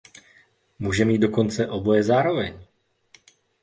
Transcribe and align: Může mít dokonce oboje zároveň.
Může 0.79 1.05
mít 1.05 1.17
dokonce 1.17 1.67
oboje 1.67 2.03
zároveň. 2.03 2.59